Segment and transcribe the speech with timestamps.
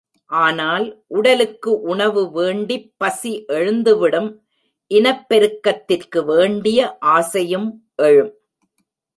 [0.29, 0.85] ஆனால்,
[1.07, 4.29] உடலுக்கு உணவு வேண்டிப் பசி எழுந்துவிடும்
[4.91, 6.97] இனப்பெருக்கத்திற்கு வேண்டிய
[6.99, 7.69] ஆசையும்
[7.95, 8.33] எழும்.